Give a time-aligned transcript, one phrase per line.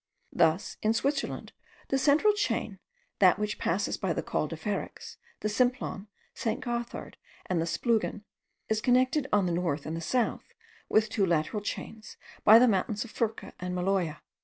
[0.33, 1.53] Thus, in Switzerland,
[1.89, 2.79] the central chain,
[3.19, 6.59] that which passes by the Col de Ferrex, the Simplon, St.
[6.59, 8.23] Gothard, and the Splugen,
[8.67, 10.53] is connected on the north and the south
[10.89, 14.21] with two lateral chains, by the mountains of Furca and Maloya.